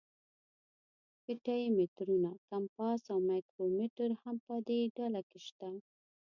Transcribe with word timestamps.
فیته 1.23 1.53
یي 1.61 1.69
مترونه، 1.77 2.31
کمپاس 2.49 3.01
او 3.13 3.17
مایکرومتر 3.29 4.09
هم 4.21 4.35
په 4.45 4.55
دې 4.67 4.79
ډله 4.97 5.21
کې 5.29 5.39
شته. 5.47 5.69